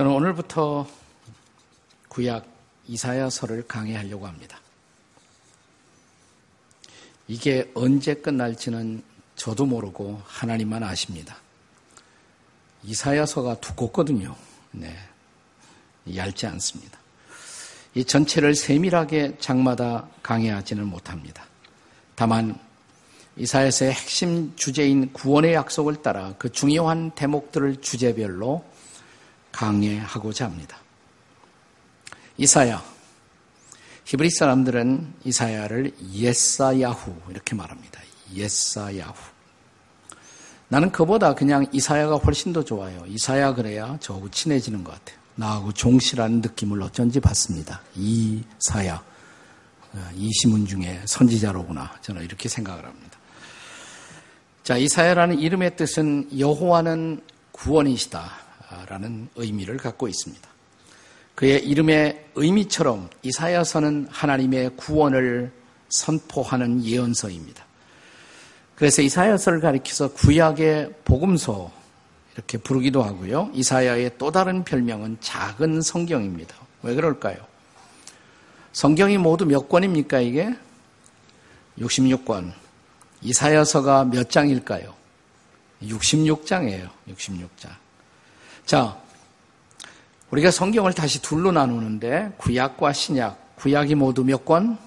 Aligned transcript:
저는 0.00 0.12
오늘부터 0.12 0.88
구약 2.08 2.46
이사야서를 2.88 3.68
강의하려고 3.68 4.26
합니다. 4.26 4.58
이게 7.28 7.70
언제 7.74 8.14
끝날지는 8.14 9.02
저도 9.36 9.66
모르고 9.66 10.22
하나님만 10.24 10.82
아십니다. 10.82 11.36
이사야서가 12.82 13.60
두껍거든요. 13.60 14.34
네. 14.70 14.96
얇지 16.16 16.46
않습니다. 16.46 16.98
이 17.94 18.02
전체를 18.02 18.54
세밀하게 18.54 19.36
장마다 19.38 20.08
강의하지는 20.22 20.86
못합니다. 20.86 21.44
다만 22.14 22.58
이사야서의 23.36 23.92
핵심 23.92 24.56
주제인 24.56 25.12
구원의 25.12 25.52
약속을 25.52 26.00
따라 26.00 26.32
그 26.38 26.50
중요한 26.50 27.10
대목들을 27.10 27.82
주제별로 27.82 28.64
강의하고자 29.52 30.44
합니다. 30.46 30.78
이사야. 32.36 32.82
히브리 34.04 34.30
사람들은 34.30 35.14
이사야를 35.24 35.94
예사야후 36.12 37.14
이렇게 37.28 37.54
말합니다. 37.54 38.00
예사야후. 38.34 39.14
나는 40.68 40.90
그보다 40.92 41.34
그냥 41.34 41.66
이사야가 41.72 42.16
훨씬 42.16 42.52
더 42.52 42.64
좋아요. 42.64 43.04
이사야 43.06 43.54
그래야 43.54 43.98
저하고 44.00 44.30
친해지는 44.30 44.84
것 44.84 44.92
같아요. 44.92 45.18
나하고 45.34 45.72
종실하는 45.72 46.40
느낌을 46.40 46.82
어쩐지 46.82 47.20
받습니다. 47.20 47.82
이사야. 47.96 49.02
이 50.14 50.30
시문 50.32 50.66
중에 50.66 51.02
선지자로구나. 51.04 51.98
저는 52.02 52.22
이렇게 52.24 52.48
생각을 52.48 52.84
합니다. 52.84 53.18
자, 54.62 54.76
이사야라는 54.76 55.40
이름의 55.40 55.76
뜻은 55.76 56.38
여호와는 56.38 57.22
구원이시다 57.52 58.30
라는 58.88 59.28
의미를 59.36 59.76
갖고 59.76 60.08
있습니다. 60.08 60.48
그의 61.34 61.64
이름의 61.66 62.26
의미처럼 62.34 63.08
이사야서는 63.22 64.08
하나님의 64.10 64.76
구원을 64.76 65.52
선포하는 65.88 66.84
예언서입니다. 66.84 67.64
그래서 68.76 69.02
이사야서를 69.02 69.60
가리켜서 69.60 70.12
구약의 70.12 70.94
복음서 71.04 71.70
이렇게 72.34 72.58
부르기도 72.58 73.02
하고요. 73.02 73.50
이사야의 73.54 74.12
또 74.18 74.30
다른 74.30 74.64
별명은 74.64 75.18
작은 75.20 75.82
성경입니다. 75.82 76.54
왜 76.82 76.94
그럴까요? 76.94 77.36
성경이 78.72 79.18
모두 79.18 79.44
몇 79.46 79.68
권입니까, 79.68 80.20
이게? 80.20 80.54
66권. 81.78 82.52
이사야서가 83.22 84.04
몇 84.04 84.30
장일까요? 84.30 84.94
66장이에요. 85.82 86.88
66장. 87.08 87.70
자, 88.70 88.96
우리가 90.30 90.52
성경을 90.52 90.92
다시 90.92 91.20
둘로 91.20 91.50
나누는데 91.50 92.34
구약과 92.36 92.92
신약, 92.92 93.56
구약이 93.56 93.96
모두 93.96 94.22
몇 94.22 94.44
권? 94.44 94.78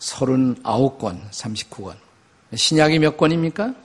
39권, 0.00 1.30
39권. 1.30 1.94
신약이 2.52 2.98
몇 2.98 3.16
권입니까? 3.16 3.76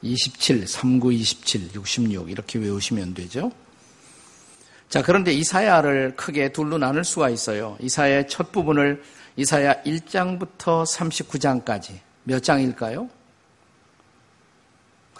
27, 0.00 0.66
39, 0.66 1.12
27, 1.12 1.74
66 1.74 2.30
이렇게 2.30 2.58
외우시면 2.58 3.12
되죠. 3.12 3.52
자, 4.88 5.02
그런데 5.02 5.34
이사야를 5.34 6.16
크게 6.16 6.50
둘로 6.50 6.78
나눌 6.78 7.04
수가 7.04 7.28
있어요. 7.28 7.76
이사야의 7.80 8.26
첫 8.26 8.52
부분을 8.52 9.02
이사야 9.36 9.82
1장부터 9.82 10.86
39장까지 10.86 11.98
몇 12.24 12.42
장일까요? 12.42 13.19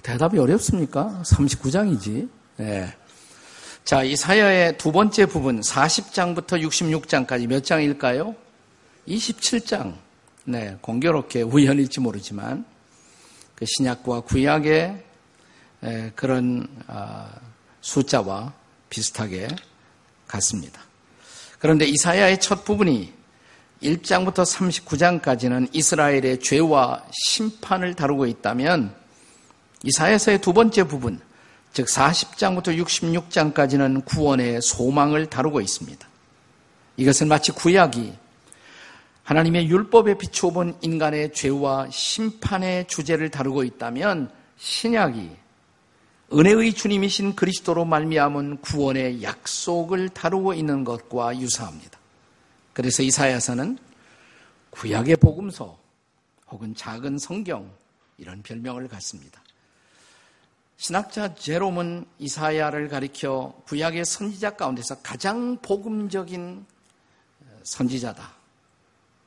대답이 0.02 0.38
어렵습니까? 0.38 1.22
39장이지. 1.24 2.28
네. 2.56 2.94
자, 3.84 4.02
이사야의 4.02 4.78
두 4.78 4.92
번째 4.92 5.26
부분 5.26 5.60
40장부터 5.60 6.62
66장까지 6.62 7.46
몇 7.46 7.64
장일까요? 7.64 8.34
27장. 9.08 9.94
네, 10.44 10.76
공교롭게 10.80 11.42
우연일지 11.42 12.00
모르지만 12.00 12.64
그 13.54 13.64
신약과 13.66 14.20
구약의 14.20 15.04
그런 16.14 16.66
아, 16.86 17.30
숫자와 17.80 18.52
비슷하게 18.88 19.48
같습니다. 20.26 20.80
그런데 21.58 21.86
이사야의 21.86 22.40
첫 22.40 22.64
부분이 22.64 23.12
1장부터 23.82 24.44
39장까지는 24.44 25.68
이스라엘의 25.72 26.40
죄와 26.40 27.04
심판을 27.12 27.94
다루고 27.94 28.26
있다면 28.26 28.99
이사야서의 29.82 30.40
두 30.40 30.52
번째 30.52 30.84
부분, 30.84 31.20
즉 31.72 31.86
40장부터 31.86 32.76
66장까지는 32.84 34.04
구원의 34.04 34.60
소망을 34.60 35.26
다루고 35.26 35.60
있습니다. 35.60 36.06
이것은 36.96 37.28
마치 37.28 37.52
구약이 37.52 38.12
하나님의 39.22 39.68
율법에 39.68 40.18
비추어 40.18 40.50
본 40.50 40.76
인간의 40.82 41.32
죄와 41.32 41.88
심판의 41.90 42.88
주제를 42.88 43.30
다루고 43.30 43.62
있다면 43.62 44.30
신약이 44.58 45.30
은혜의 46.32 46.74
주님이신 46.74 47.34
그리스도로 47.34 47.84
말미암은 47.84 48.58
구원의 48.58 49.22
약속을 49.22 50.10
다루고 50.10 50.54
있는 50.54 50.84
것과 50.84 51.38
유사합니다. 51.38 51.98
그래서 52.72 53.02
이사야서는 53.02 53.78
구약의 54.70 55.16
복음서 55.16 55.78
혹은 56.50 56.74
작은 56.74 57.18
성경 57.18 57.70
이런 58.18 58.42
별명을 58.42 58.86
갖습니다. 58.88 59.40
신학자 60.80 61.34
제롬은 61.34 62.06
이사야를 62.20 62.88
가리켜 62.88 63.52
구약의 63.66 64.06
선지자 64.06 64.56
가운데서 64.56 65.02
가장 65.02 65.58
복음적인 65.58 66.64
선지자다. 67.64 68.32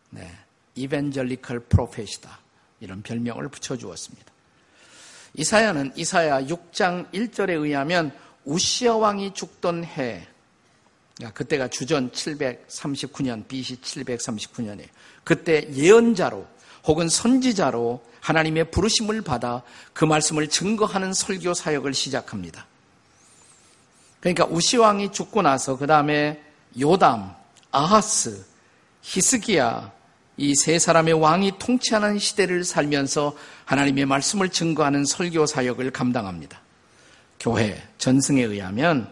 네. 0.10 0.32
이벤젤리컬 0.74 1.60
프로페시다. 1.60 2.40
이런 2.80 3.04
별명을 3.04 3.50
붙여주었습니다. 3.50 4.34
이사야는 5.36 5.92
이사야 5.96 6.42
6장 6.46 7.12
1절에 7.12 7.52
의하면 7.52 8.12
우시아 8.46 8.96
왕이 8.96 9.36
죽던 9.36 9.86
해, 9.86 10.28
그때가 11.36 11.68
주전 11.68 12.10
739년, 12.10 13.48
BC 13.48 13.80
739년에 13.82 14.88
그때 15.24 15.72
예언자로 15.72 16.48
혹은 16.86 17.10
선지자로 17.10 18.04
하나님의 18.20 18.72
부르심을 18.72 19.22
받아 19.22 19.62
그 19.94 20.06
말씀을 20.06 20.48
증거하는 20.50 21.14
설교 21.14 21.54
사역을 21.54 21.94
시작합니다. 21.94 22.66
그러니까 24.20 24.46
우시 24.46 24.78
왕이 24.78 25.12
죽고 25.12 25.42
나서 25.42 25.78
그 25.78 25.86
다음에 25.88 26.42
요담, 26.80 27.36
아하스, 27.72 28.46
히스기야 29.02 29.92
이 30.38 30.56
세 30.56 30.80
사람의 30.80 31.14
왕이 31.14 31.60
통치하는 31.60 32.18
시대를 32.18 32.64
살면서 32.64 33.36
하나님의 33.66 34.06
말씀을 34.06 34.50
증거하는 34.50 35.06
설교 35.06 35.46
사역을 35.46 35.92
감당합니다. 35.92 36.60
교회 37.40 37.82
전승에 37.98 38.42
의하면 38.42 39.12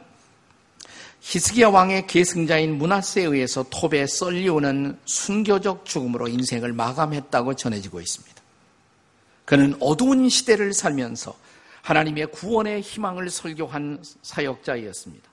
히스기야 1.21 1.69
왕의 1.69 2.07
계승자인 2.07 2.77
문하세에 2.77 3.23
의해서 3.23 3.63
톱에 3.69 4.07
썰리오는 4.07 4.97
순교적 5.05 5.85
죽음으로 5.85 6.27
인생을 6.27 6.73
마감했다고 6.73 7.55
전해지고 7.55 8.01
있습니다. 8.01 8.41
그는 9.45 9.75
어두운 9.79 10.29
시대를 10.29 10.73
살면서 10.73 11.37
하나님의 11.83 12.31
구원의 12.31 12.81
희망을 12.81 13.29
설교한 13.29 14.03
사역자이었습니다. 14.23 15.29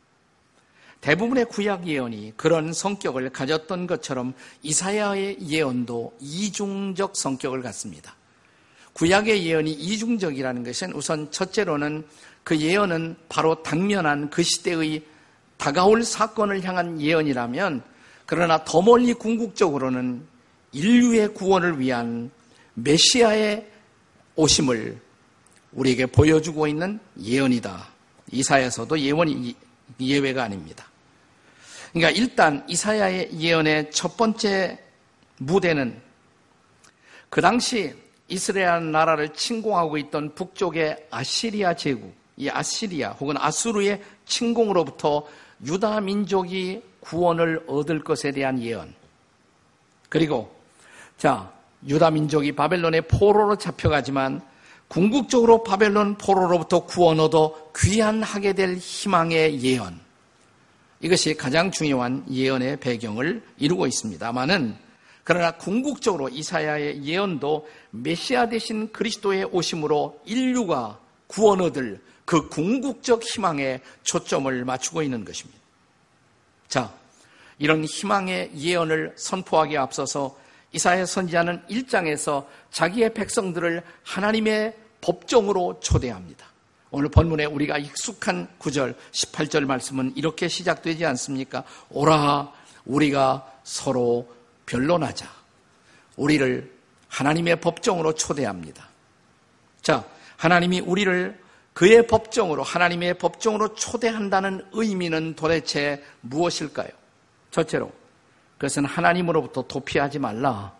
대부분의 1.00 1.46
구약 1.46 1.86
예언이 1.86 2.34
그런 2.36 2.72
성격을 2.72 3.30
가졌던 3.30 3.86
것처럼 3.86 4.34
이사야의 4.62 5.38
예언도 5.48 6.16
이중적 6.20 7.16
성격을 7.16 7.62
갖습니다. 7.62 8.16
구약의 8.94 9.46
예언이 9.46 9.72
이중적이라는 9.72 10.64
것은 10.64 10.92
우선 10.92 11.30
첫째로는 11.30 12.06
그 12.42 12.58
예언은 12.58 13.16
바로 13.28 13.62
당면한 13.62 14.28
그 14.28 14.42
시대의 14.42 15.04
다가올 15.58 16.04
사건을 16.04 16.64
향한 16.64 17.00
예언이라면 17.00 17.82
그러나 18.24 18.64
더 18.64 18.80
멀리 18.80 19.12
궁극적으로는 19.12 20.22
인류의 20.72 21.34
구원을 21.34 21.78
위한 21.78 22.30
메시아의 22.74 23.66
오심을 24.36 25.00
우리에게 25.72 26.06
보여주고 26.06 26.66
있는 26.66 26.98
예언이다. 27.20 27.88
이사야서도 28.30 28.98
예언이 28.98 29.54
예외가 30.00 30.44
아닙니다. 30.44 30.86
그러니까 31.92 32.10
일단 32.10 32.64
이사야의 32.68 33.30
예언의 33.40 33.90
첫 33.90 34.16
번째 34.16 34.78
무대는 35.38 36.00
그 37.30 37.40
당시 37.40 37.94
이스라엘 38.28 38.90
나라를 38.90 39.32
침공하고 39.32 39.96
있던 39.98 40.34
북쪽의 40.34 41.08
아시리아 41.10 41.74
제국, 41.74 42.14
이 42.36 42.48
아시리아 42.48 43.10
혹은 43.12 43.36
아수르의 43.38 44.02
침공으로부터 44.26 45.26
유다 45.66 46.00
민족이 46.00 46.82
구원을 47.00 47.64
얻을 47.66 48.02
것에 48.04 48.30
대한 48.30 48.60
예언. 48.60 48.94
그리고 50.08 50.54
자, 51.16 51.52
유다 51.86 52.10
민족이 52.10 52.52
바벨론의 52.52 53.02
포로로 53.02 53.56
잡혀가지만 53.56 54.40
궁극적으로 54.88 55.62
바벨론 55.62 56.16
포로로부터 56.16 56.84
구원 56.86 57.20
얻어 57.20 57.70
귀환하게 57.76 58.54
될 58.54 58.76
희망의 58.76 59.62
예언. 59.62 60.00
이것이 61.00 61.34
가장 61.34 61.70
중요한 61.70 62.24
예언의 62.30 62.80
배경을 62.80 63.42
이루고 63.58 63.86
있습니다만은 63.86 64.76
그러나 65.22 65.52
궁극적으로 65.52 66.28
이사야의 66.30 67.04
예언도 67.04 67.68
메시아 67.90 68.48
대신 68.48 68.90
그리스도의 68.90 69.44
오심으로 69.52 70.22
인류가 70.24 70.98
구원 71.26 71.60
얻을 71.60 72.00
그 72.28 72.46
궁극적 72.50 73.22
희망에 73.22 73.80
초점을 74.02 74.62
맞추고 74.66 75.00
있는 75.00 75.24
것입니다. 75.24 75.58
자, 76.68 76.92
이런 77.58 77.86
희망의 77.86 78.50
예언을 78.54 79.14
선포하기에 79.16 79.78
앞서서 79.78 80.38
이사야 80.72 81.06
선지자는 81.06 81.62
1장에서 81.70 82.44
자기의 82.70 83.14
백성들을 83.14 83.82
하나님의 84.02 84.76
법정으로 85.00 85.80
초대합니다. 85.80 86.44
오늘 86.90 87.08
본문에 87.08 87.46
우리가 87.46 87.78
익숙한 87.78 88.46
9절, 88.58 88.94
18절 89.10 89.64
말씀은 89.64 90.12
이렇게 90.14 90.48
시작되지 90.48 91.06
않습니까? 91.06 91.64
오라, 91.88 92.52
우리가 92.84 93.50
서로 93.64 94.30
변론하자. 94.66 95.26
우리를 96.16 96.70
하나님의 97.08 97.62
법정으로 97.62 98.16
초대합니다. 98.16 98.86
자, 99.80 100.04
하나님이 100.36 100.80
우리를 100.80 101.47
그의 101.78 102.08
법정으로, 102.08 102.64
하나님의 102.64 103.18
법정으로 103.18 103.76
초대한다는 103.76 104.66
의미는 104.72 105.36
도대체 105.36 106.02
무엇일까요? 106.22 106.88
첫째로, 107.52 107.92
그것은 108.56 108.84
하나님으로부터 108.84 109.62
도피하지 109.62 110.18
말라. 110.18 110.72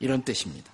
이런 0.00 0.22
뜻입니다. 0.22 0.72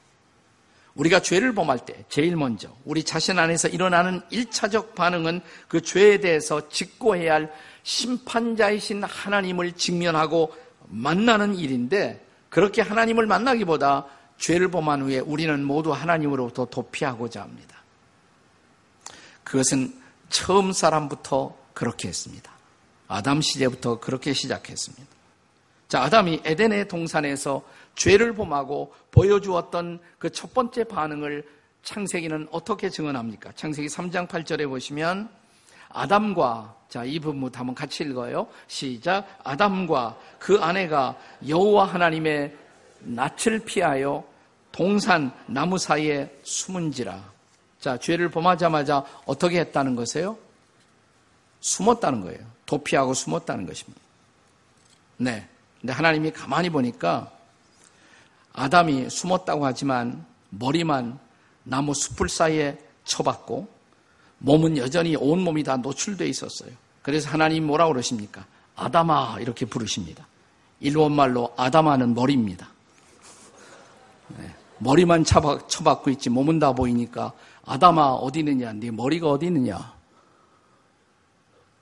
우리가 0.95 1.23
죄를 1.23 1.55
범할 1.55 1.81
때 1.81 2.05
제일 2.09 2.37
먼저 2.37 2.69
우리 2.85 3.03
자신 3.03 3.37
안에서 3.37 3.67
일어나는 3.67 4.21
일차적 4.31 4.95
반응은 4.95 5.41
그 5.67 5.81
죄에 5.81 6.21
대해서 6.21 6.69
직고해야 6.69 7.35
할 7.35 7.53
심판자이신 7.83 9.03
하나님을 9.03 9.73
직면하고 9.73 10.55
만나는 10.87 11.57
일인데 11.57 12.25
그렇게 12.49 12.81
하나님을 12.81 13.27
만나기보다 13.27 14.07
죄를 14.39 14.71
범한 14.71 15.03
후에 15.03 15.19
우리는 15.19 15.65
모두 15.65 15.91
하나님으로부터 15.91 16.67
도피하고자 16.67 17.43
합니다. 17.43 17.78
그것은 19.49 19.95
처음 20.29 20.73
사람부터 20.73 21.57
그렇게 21.73 22.09
했습니다. 22.09 22.53
아담 23.09 23.41
시대부터 23.41 23.99
그렇게 23.99 24.35
시작했습니다. 24.35 25.07
자, 25.89 26.03
아담이 26.03 26.43
에덴의 26.45 26.89
동산에서 26.89 27.63
죄를 27.95 28.35
범하고 28.35 28.95
보여주었던 29.11 30.01
그 30.19 30.31
첫 30.31 30.53
번째 30.53 30.85
반응을 30.85 31.49
창세기는 31.83 32.49
어떻게 32.51 32.91
증언합니까? 32.91 33.53
창세기 33.57 33.89
3장 33.89 34.29
8절에 34.29 34.69
보시면 34.69 35.31
아담과 35.89 36.77
자, 36.91 37.05
이 37.05 37.19
부분 37.19 37.51
한번 37.55 37.75
같이 37.75 38.05
읽어요. 38.05 38.49
시작. 38.67 39.27
아담과 39.45 40.19
그 40.39 40.59
아내가 40.61 41.19
여호와 41.49 41.87
하나님의 41.87 42.55
낯을 43.01 43.61
피하여 43.65 44.25
동산 44.73 45.33
나무 45.47 45.79
사이에 45.79 46.39
숨은지라. 46.43 47.38
자, 47.81 47.99
죄를 47.99 48.31
범하자마자 48.31 49.05
어떻게 49.27 49.61
했다는 49.61 49.95
것이에요? 49.97 50.37
숨었다는 51.61 52.23
거예요. 52.23 52.41
도피하고 52.67 53.15
숨었다는 53.15 53.67
것입니다. 53.67 54.01
네. 55.17 55.49
근데 55.81 55.93
하나님이 55.93 56.33
가만히 56.33 56.71
보니까 56.71 57.31
아담이 58.53 59.11
숨었다고 59.11 59.65
하지만 59.65 60.25
머리만 60.51 61.19
나무 61.63 61.95
숲을 61.95 62.29
사이에 62.29 62.79
쳐박고 63.05 63.69
몸은 64.39 64.77
여전히 64.77 65.17
온 65.17 65.41
몸이 65.41 65.63
다 65.63 65.77
노출되어 65.77 66.27
있었어요. 66.27 66.71
그래서 67.03 67.31
하나님 67.31 67.67
뭐라 67.67 67.87
고 67.87 67.93
그러십니까? 67.93 68.45
아담아 68.77 69.39
이렇게 69.41 69.67
부르십니다. 69.67 70.27
일본 70.81 71.13
말로 71.13 71.53
아담아는 71.57 72.15
머리입니다. 72.15 72.69
네. 74.39 74.55
머리만 74.79 75.25
쳐박고 75.25 76.11
있지 76.11 76.31
몸은 76.31 76.59
다 76.59 76.73
보이니까 76.73 77.33
아담아 77.69 78.15
어디 78.15 78.41
있느냐? 78.41 78.73
네 78.73 78.91
머리가 78.91 79.29
어디 79.29 79.47
있느냐? 79.47 79.95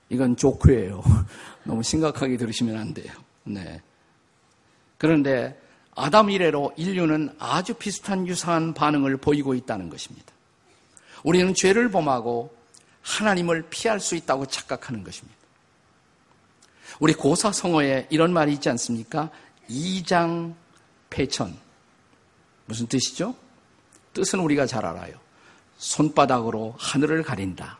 이건 0.09 0.35
조크예요. 0.35 1.01
너무 1.63 1.81
심각하게 1.81 2.37
들으시면 2.37 2.77
안 2.77 2.93
돼요. 2.93 3.11
네. 3.43 3.81
그런데 4.97 5.59
아담 5.95 6.29
이래로 6.29 6.73
인류는 6.75 7.35
아주 7.39 7.73
비슷한 7.73 8.27
유사한 8.27 8.73
반응을 8.73 9.17
보이고 9.17 9.53
있다는 9.53 9.89
것입니다. 9.89 10.33
우리는 11.23 11.53
죄를 11.53 11.89
범하고 11.89 12.55
하나님을 13.01 13.67
피할 13.69 13.99
수 13.99 14.15
있다고 14.15 14.45
착각하는 14.45 15.03
것입니다. 15.03 15.37
우리 16.99 17.13
고사성어에 17.13 18.07
이런 18.09 18.33
말이 18.33 18.53
있지 18.53 18.69
않습니까? 18.69 19.29
이장 19.67 20.55
패천. 21.09 21.55
무슨 22.65 22.87
뜻이죠? 22.87 23.35
뜻은 24.13 24.39
우리가 24.39 24.65
잘 24.65 24.85
알아요. 24.85 25.26
손바닥으로 25.77 26.75
하늘을 26.77 27.23
가린다. 27.23 27.77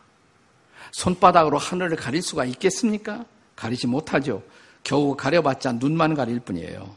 손바닥으로 0.92 1.58
하늘을 1.58 1.96
가릴 1.96 2.22
수가 2.22 2.46
있겠습니까? 2.46 3.26
가리지 3.56 3.88
못하죠. 3.88 4.44
겨우 4.84 5.16
가려봤자 5.16 5.74
눈만 5.74 6.14
가릴 6.14 6.40
뿐이에요. 6.40 6.96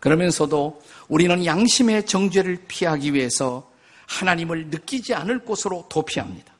그러면서도 0.00 0.82
우리는 1.08 1.44
양심의 1.46 2.06
정죄를 2.06 2.64
피하기 2.68 3.14
위해서 3.14 3.70
하나님을 4.06 4.66
느끼지 4.66 5.14
않을 5.14 5.44
곳으로 5.44 5.86
도피합니다. 5.88 6.52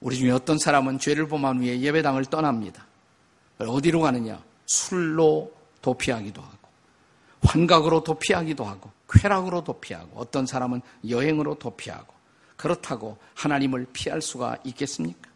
우리 0.00 0.16
중에 0.16 0.32
어떤 0.32 0.58
사람은 0.58 0.98
죄를 0.98 1.28
범한 1.28 1.60
후에 1.60 1.80
예배당을 1.80 2.24
떠납니다. 2.26 2.84
어디로 3.58 4.00
가느냐? 4.00 4.42
술로 4.66 5.52
도피하기도 5.80 6.42
하고, 6.42 6.68
환각으로 7.42 8.02
도피하기도 8.02 8.64
하고, 8.64 8.90
쾌락으로 9.14 9.64
도피하고, 9.64 10.18
어떤 10.18 10.46
사람은 10.46 10.82
여행으로 11.08 11.56
도피하고, 11.56 12.12
그렇다고 12.56 13.18
하나님을 13.34 13.86
피할 13.92 14.20
수가 14.20 14.58
있겠습니까? 14.64 15.30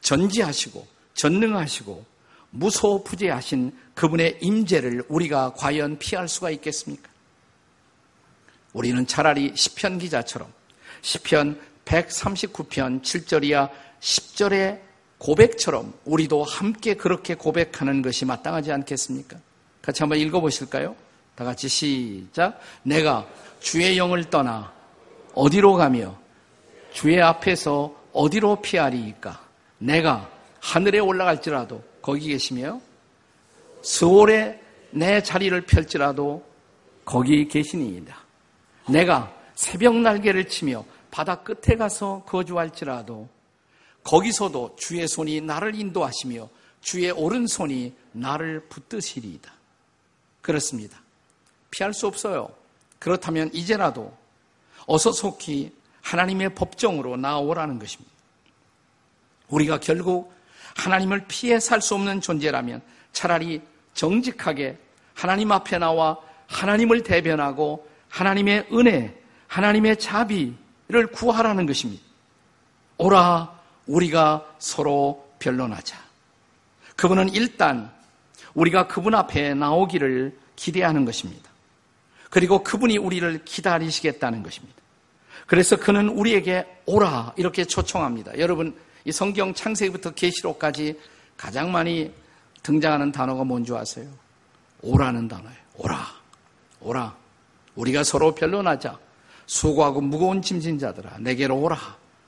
전지하시고, 0.00 0.86
전능하시고, 1.14 2.14
무소부재하신 2.50 3.76
그분의 3.94 4.38
임재를 4.40 5.04
우리가 5.08 5.54
과연 5.54 5.98
피할 5.98 6.28
수가 6.28 6.50
있겠습니까? 6.50 7.10
우리는 8.72 9.06
차라리 9.06 9.52
시편 9.54 9.98
기자처럼 9.98 10.52
시편 11.02 11.60
139편 11.84 13.02
7절이야 13.02 13.70
10절의 14.00 14.80
고백처럼 15.18 15.94
우리도 16.04 16.42
함께 16.44 16.94
그렇게 16.94 17.34
고백하는 17.34 18.02
것이 18.02 18.24
마땅하지 18.24 18.72
않겠습니까? 18.72 19.38
같이 19.80 20.02
한번 20.02 20.18
읽어 20.18 20.40
보실까요? 20.40 20.96
다 21.34 21.44
같이 21.44 21.68
시작. 21.68 22.60
내가 22.82 23.26
주의 23.60 23.98
영을 23.98 24.28
떠나 24.30 24.72
어디로 25.34 25.74
가며 25.74 26.16
주의 26.92 27.20
앞에서 27.20 27.94
어디로 28.12 28.62
피하리이까? 28.62 29.44
내가 29.78 30.30
하늘에 30.60 31.00
올라갈지라도 31.00 31.82
거기 32.00 32.28
계시며 32.28 32.80
서울에 33.82 34.60
내 34.90 35.22
자리를 35.22 35.60
펼지라도 35.62 36.44
거기 37.04 37.48
계시니이다. 37.48 38.16
내가 38.88 39.34
새벽 39.54 39.96
날개를 39.96 40.48
치며 40.48 40.84
바다 41.10 41.42
끝에 41.42 41.76
가서 41.76 42.22
거주할지라도 42.26 43.28
거기서도 44.04 44.76
주의 44.76 45.06
손이 45.08 45.40
나를 45.40 45.74
인도하시며 45.74 46.48
주의 46.80 47.10
오른손이 47.10 47.94
나를 48.12 48.68
붙드시리이다. 48.68 49.52
그렇습니다. 50.40 51.03
피할 51.74 51.92
수 51.92 52.06
없어요. 52.06 52.50
그렇다면 53.00 53.50
이제라도 53.52 54.16
어서 54.86 55.10
속히 55.10 55.72
하나님의 56.02 56.54
법정으로 56.54 57.16
나오라는 57.16 57.78
것입니다. 57.80 58.12
우리가 59.48 59.80
결국 59.80 60.32
하나님을 60.76 61.24
피해 61.26 61.58
살 61.58 61.80
수 61.80 61.94
없는 61.94 62.20
존재라면 62.20 62.80
차라리 63.12 63.60
정직하게 63.94 64.78
하나님 65.14 65.50
앞에 65.50 65.78
나와 65.78 66.18
하나님을 66.46 67.02
대변하고 67.02 67.88
하나님의 68.08 68.68
은혜, 68.72 69.20
하나님의 69.48 69.98
자비를 69.98 71.08
구하라는 71.12 71.66
것입니다. 71.66 72.02
오라, 72.98 73.52
우리가 73.86 74.46
서로 74.58 75.28
변론하자. 75.40 75.98
그분은 76.96 77.30
일단 77.30 77.90
우리가 78.54 78.86
그분 78.86 79.14
앞에 79.14 79.54
나오기를 79.54 80.38
기대하는 80.54 81.04
것입니다. 81.04 81.53
그리고 82.34 82.64
그분이 82.64 82.98
우리를 82.98 83.44
기다리시겠다는 83.44 84.42
것입니다. 84.42 84.74
그래서 85.46 85.76
그는 85.76 86.08
우리에게 86.08 86.66
오라 86.84 87.32
이렇게 87.36 87.64
초청합니다. 87.64 88.36
여러분 88.40 88.76
이 89.04 89.12
성경 89.12 89.54
창세기부터 89.54 90.10
계시록까지 90.14 90.98
가장 91.36 91.70
많이 91.70 92.12
등장하는 92.64 93.12
단어가 93.12 93.44
뭔지 93.44 93.72
아세요? 93.72 94.08
오라는 94.82 95.28
단어예요. 95.28 95.56
오라. 95.76 96.06
오라. 96.80 97.16
우리가 97.76 98.02
서로 98.02 98.34
변론하자. 98.34 98.98
수고하고 99.46 100.00
무거운 100.00 100.42
짐진 100.42 100.80
자들아 100.80 101.18
내게로 101.20 101.56
오라 101.56 101.78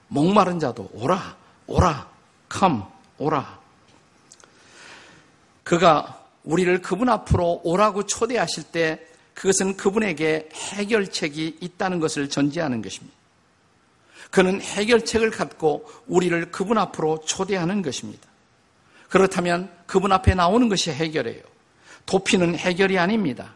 목마른 0.07 0.61
자도 0.61 0.89
오라 0.93 1.37
오라 1.67 2.09
come 2.57 2.81
오라 3.19 3.59
그가 5.65 6.23
우리를 6.45 6.81
그분 6.81 7.09
앞으로 7.09 7.61
오라고 7.65 8.07
초대하실 8.07 8.71
때 8.71 9.16
그것은 9.37 9.77
그분에게 9.77 10.49
해결책이 10.55 11.59
있다는 11.61 12.01
것을 12.01 12.31
전제하는 12.31 12.81
것입니다. 12.81 13.15
그는 14.31 14.63
해결책을 14.63 15.31
갖고 15.31 15.89
우리를 16.07 16.51
그분 16.51 16.79
앞으로 16.79 17.21
초대하는 17.21 17.83
것입니다. 17.83 18.27
그렇다면 19.11 19.71
그분 19.87 20.11
앞에 20.13 20.35
나오는 20.35 20.71
것이 20.71 20.91
해결이에요. 20.91 21.43
도피는 22.07 22.57
해결이 22.57 22.99
아닙니다. 22.99 23.55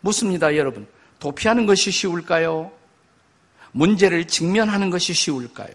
묻습니다, 0.00 0.56
여러분. 0.56 0.86
도피하는 1.18 1.66
것이 1.66 1.90
쉬울까요? 1.90 2.72
문제를 3.72 4.26
직면하는 4.26 4.88
것이 4.88 5.12
쉬울까요? 5.12 5.72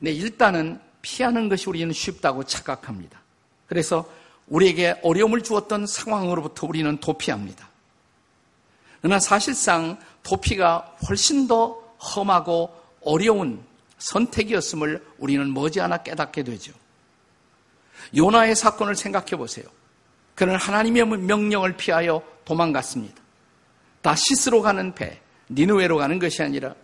네, 0.00 0.10
일단은 0.10 0.80
피하는 1.00 1.48
것이 1.48 1.68
우리는 1.68 1.92
쉽다고 1.92 2.42
착각합니다. 2.42 3.20
그래서 3.68 4.10
우리에게 4.48 5.00
어려움을 5.02 5.42
주었던 5.42 5.86
상황으로부터 5.86 6.66
우리는 6.66 6.96
도피합니다. 6.98 7.68
그러나 9.00 9.18
사실상 9.18 9.98
도피가 10.22 10.96
훨씬 11.08 11.46
더 11.46 11.80
험하고 11.98 12.74
어려운 13.02 13.64
선택이었음을 13.98 15.04
우리는 15.18 15.52
머지않아 15.52 15.98
깨닫게 15.98 16.42
되죠. 16.42 16.72
요나의 18.16 18.54
사건을 18.54 18.94
생각해 18.94 19.36
보세요. 19.36 19.64
그는 20.34 20.56
하나님의 20.56 21.06
명령을 21.06 21.76
피하여 21.76 22.22
도망갔습니다. 22.44 23.20
다시스로 24.02 24.62
가는 24.62 24.94
배, 24.94 25.20
니누웨로 25.50 25.96
가는 25.96 26.18
것이 26.18 26.42
아니라 26.42 26.74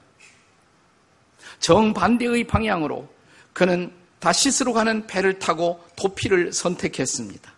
정반대의 1.60 2.44
방향으로 2.44 3.08
그는 3.52 3.92
다시스로 4.22 4.72
가는 4.72 5.04
배를 5.08 5.40
타고 5.40 5.84
도피를 5.96 6.52
선택했습니다. 6.52 7.52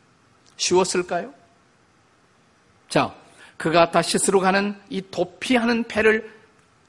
쉬웠을까요? 0.57 1.35
자, 2.89 3.15
그가 3.59 3.91
다시스로 3.91 4.41
가는 4.41 4.75
이 4.89 5.03
도피하는 5.11 5.85
배를 5.85 6.33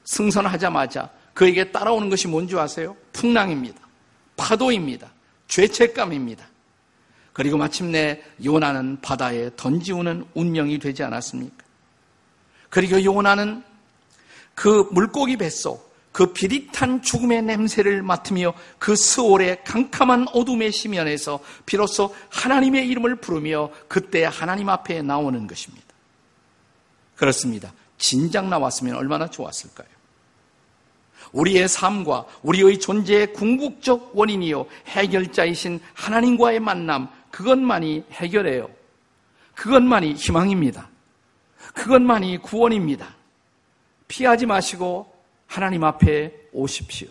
승선하자마자 0.04 1.10
그에게 1.34 1.72
따라오는 1.72 2.08
것이 2.08 2.26
뭔지 2.26 2.58
아세요? 2.58 2.96
풍랑입니다. 3.12 3.78
파도입니다. 4.38 5.10
죄책감입니다. 5.48 6.46
그리고 7.34 7.58
마침내 7.58 8.22
요나는 8.42 9.02
바다에 9.02 9.50
던지우는 9.56 10.24
운명이 10.32 10.78
되지 10.78 11.02
않았습니까? 11.02 11.66
그리고 12.70 13.04
요나는 13.04 13.62
그 14.54 14.88
물고기 14.90 15.36
뱃속 15.36 15.85
그 16.16 16.32
비릿한 16.32 17.02
죽음의 17.02 17.42
냄새를 17.42 18.02
맡으며 18.02 18.54
그 18.78 18.96
스올의 18.96 19.62
캄캄한 19.64 20.28
어둠의 20.32 20.72
심연에서 20.72 21.40
비로소 21.66 22.14
하나님의 22.30 22.88
이름을 22.88 23.16
부르며 23.16 23.68
그때 23.86 24.24
하나님 24.24 24.70
앞에 24.70 25.02
나오는 25.02 25.46
것입니다. 25.46 25.84
그렇습니다. 27.16 27.70
진작 27.98 28.48
나왔으면 28.48 28.96
얼마나 28.96 29.28
좋았을까요? 29.28 29.88
우리의 31.32 31.68
삶과 31.68 32.24
우리의 32.42 32.80
존재의 32.80 33.34
궁극적 33.34 34.12
원인이요 34.14 34.68
해결자이신 34.86 35.80
하나님과의 35.92 36.60
만남 36.60 37.08
그것만이 37.30 38.04
해결해요. 38.12 38.70
그것만이 39.54 40.14
희망입니다. 40.14 40.88
그것만이 41.74 42.38
구원입니다. 42.38 43.14
피하지 44.08 44.46
마시고 44.46 45.15
하나님 45.46 45.84
앞에 45.84 46.32
오십시오. 46.52 47.08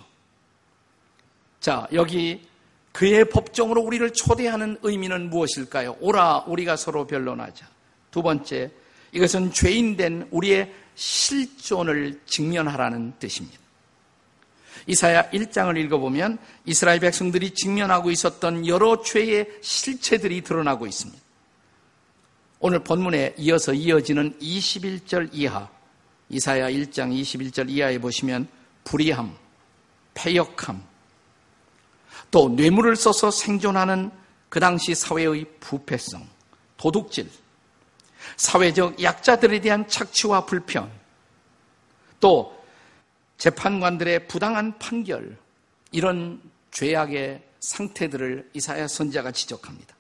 자, 1.60 1.88
여기 1.94 2.48
그의 2.92 3.25
법정으로 3.30 3.82
우리를 3.82 4.13
초대하는 4.13 4.77
의미는 4.82 5.30
무엇일까요? 5.30 5.98
오라, 6.00 6.46
우리가 6.48 6.75
서로 6.75 7.06
변론하자. 7.08 7.68
두 8.12 8.22
번째, 8.22 8.72
이것은 9.12 9.51
죄인된 9.51 10.30
우리의 10.32 10.74
실존을 10.96 12.22
직면하라는 12.25 13.13
뜻입니다. 13.20 13.60
이사야 14.88 15.30
1장을 15.32 15.75
읽어보면 15.77 16.38
이스라엘 16.65 17.00
백성들이 17.00 17.51
직면하고 17.51 18.12
있었던 18.12 18.68
여러 18.68 19.01
죄의 19.01 19.60
실체들이 19.62 20.42
드러나고 20.42 20.86
있습니다. 20.86 21.22
오늘 22.60 22.80
본문에 22.80 23.36
이어서 23.38 23.74
이어지는 23.74 24.38
21절 24.39 25.30
이하, 25.34 25.70
이사야 26.29 26.70
1장 26.70 27.13
21절 27.13 27.70
이하에 27.70 28.00
보시면 28.00 28.48
불의함, 28.84 29.36
폐역함, 30.13 30.84
또 32.32 32.50
뇌물을 32.50 32.96
써서 32.96 33.32
생존하는 33.32 34.12
그 34.50 34.60
당시 34.60 34.96
사회의 34.96 35.46
부패성, 35.60 36.27
도둑질, 36.77 37.29
사회적 38.38 39.01
약자들에 39.01 39.62
대한 39.62 39.88
착취와 39.88 40.46
불편, 40.46 40.91
또 42.20 42.63
재판관들의 43.38 44.27
부당한 44.27 44.77
판결, 44.79 45.38
이런 45.91 46.41
죄악의 46.72 47.44
상태들을 47.60 48.50
이사야 48.53 48.88
선자가 48.88 49.32
지적합니다. 49.32 49.96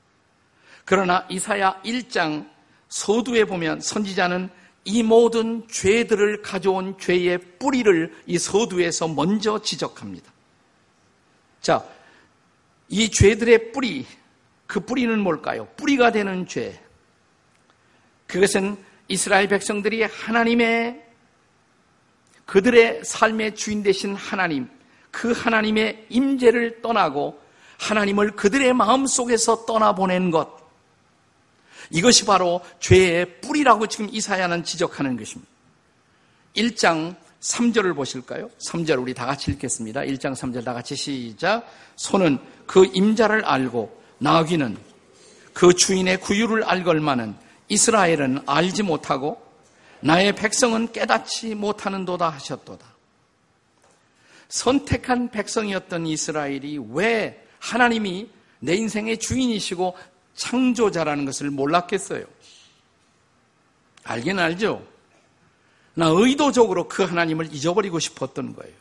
그러나 0.83 1.25
이사야 1.29 1.81
1장 1.83 2.49
서두에 2.89 3.45
보면 3.45 3.81
선지자는 3.81 4.49
이 4.85 5.01
모든 5.01 5.67
죄들을 5.67 6.43
가져온 6.43 6.97
죄의 6.99 7.39
뿌리를 7.59 8.15
이 8.27 8.37
서두에서 8.37 9.07
먼저 9.07 9.59
지적합니다. 9.59 10.31
자, 11.59 11.83
이 12.87 13.09
죄들의 13.09 13.71
뿌리, 13.71 14.05
그 14.67 14.79
뿌리는 14.79 15.19
뭘까요? 15.19 15.67
뿌리가 15.75 16.11
되는 16.11 16.47
죄. 16.47 16.79
그것은 18.27 18.77
이스라엘 19.07 19.47
백성들이 19.47 20.03
하나님의 20.03 21.03
그들의 22.45 23.03
삶의 23.03 23.55
주인 23.55 23.81
되신 23.81 24.15
하나님, 24.15 24.69
그 25.09 25.31
하나님의 25.31 26.05
임재를 26.09 26.83
떠나고 26.83 27.41
하나님을 27.79 28.35
그들의 28.35 28.73
마음 28.73 29.07
속에서 29.07 29.65
떠나보낸 29.65 30.29
것. 30.29 30.64
이것이 31.89 32.25
바로 32.25 32.61
죄의 32.79 33.41
뿌리라고 33.41 33.87
지금 33.87 34.09
이사야는 34.11 34.63
지적하는 34.63 35.17
것입니다. 35.17 35.51
1장 36.55 37.15
3절을 37.41 37.95
보실까요? 37.95 38.49
3절 38.59 39.01
우리 39.01 39.13
다 39.13 39.25
같이 39.25 39.51
읽겠습니다. 39.51 40.01
1장 40.01 40.35
3절 40.35 40.65
다 40.65 40.73
같이 40.73 40.95
시작. 40.95 41.67
손은 41.95 42.39
그 42.65 42.89
임자를 42.93 43.45
알고 43.45 44.01
나귀는 44.17 44.77
그 45.53 45.73
주인의 45.73 46.19
구유를 46.21 46.63
알걸만은 46.63 47.35
이스라엘은 47.69 48.43
알지 48.45 48.83
못하고 48.83 49.41
나의 50.01 50.35
백성은 50.35 50.91
깨닫지 50.91 51.55
못하는도다 51.55 52.29
하셨도다. 52.29 52.85
선택한 54.49 55.29
백성이었던 55.31 56.05
이스라엘이 56.07 56.79
왜 56.91 57.43
하나님이 57.59 58.29
내 58.59 58.75
인생의 58.75 59.17
주인이시고 59.17 59.95
창조자라는 60.35 61.25
것을 61.25 61.49
몰랐겠어요? 61.49 62.25
알긴 64.03 64.39
알죠. 64.39 64.85
나 65.93 66.07
의도적으로 66.07 66.87
그 66.87 67.03
하나님을 67.03 67.53
잊어버리고 67.53 67.99
싶었던 67.99 68.55
거예요. 68.55 68.73